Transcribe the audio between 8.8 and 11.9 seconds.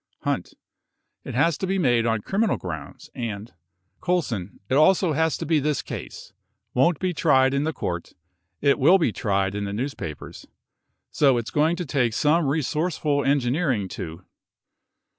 be tried in the newspapers. So it's going to